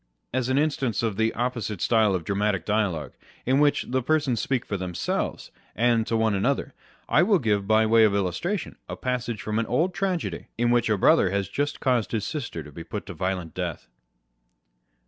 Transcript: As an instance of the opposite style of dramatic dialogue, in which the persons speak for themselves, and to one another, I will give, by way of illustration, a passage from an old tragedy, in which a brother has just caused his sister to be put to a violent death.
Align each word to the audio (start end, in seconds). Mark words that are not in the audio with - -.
As 0.33 0.49
an 0.49 0.57
instance 0.57 1.03
of 1.03 1.15
the 1.15 1.31
opposite 1.35 1.79
style 1.79 2.15
of 2.15 2.23
dramatic 2.23 2.65
dialogue, 2.65 3.11
in 3.45 3.59
which 3.59 3.83
the 3.87 4.01
persons 4.01 4.39
speak 4.41 4.65
for 4.65 4.75
themselves, 4.75 5.51
and 5.75 6.07
to 6.07 6.17
one 6.17 6.33
another, 6.33 6.73
I 7.07 7.21
will 7.21 7.37
give, 7.37 7.67
by 7.67 7.85
way 7.85 8.03
of 8.03 8.15
illustration, 8.15 8.77
a 8.89 8.95
passage 8.97 9.43
from 9.43 9.59
an 9.59 9.67
old 9.67 9.93
tragedy, 9.93 10.47
in 10.57 10.71
which 10.71 10.89
a 10.89 10.97
brother 10.97 11.29
has 11.29 11.47
just 11.49 11.79
caused 11.81 12.13
his 12.13 12.25
sister 12.25 12.63
to 12.63 12.71
be 12.71 12.83
put 12.83 13.05
to 13.05 13.11
a 13.11 13.15
violent 13.15 13.53
death. 13.53 13.89